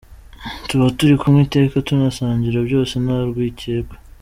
tuba 0.67 0.85
turi 0.97 1.15
kumwe 1.21 1.39
iteka 1.47 1.75
tunasangira 1.87 2.59
byose 2.67 2.93
nta 3.05 3.17
rwikekwe. 3.29 3.95